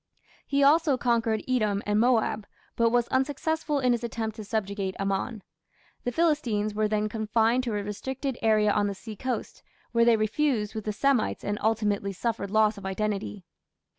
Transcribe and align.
He 0.47 0.63
also 0.63 0.97
conquered 0.97 1.43
Edom 1.47 1.83
and 1.85 1.99
Moab, 1.99 2.47
but 2.75 2.89
was 2.89 3.07
unsuccessful 3.09 3.77
in 3.79 3.91
his 3.91 4.03
attempt 4.03 4.35
to 4.37 4.43
subjugate 4.43 4.95
Ammon. 4.97 5.43
The 6.05 6.11
Philistines 6.11 6.73
were 6.73 6.87
then 6.87 7.07
confined 7.07 7.63
to 7.65 7.73
a 7.75 7.83
restricted 7.83 8.35
area 8.41 8.71
on 8.71 8.87
the 8.87 8.95
seacoast, 8.95 9.61
where 9.91 10.03
they 10.03 10.17
fused 10.25 10.73
with 10.73 10.85
the 10.85 10.91
Semites 10.91 11.43
and 11.43 11.59
ultimately 11.61 12.13
suffered 12.13 12.49
loss 12.49 12.79
of 12.79 12.85
identity. 12.87 13.45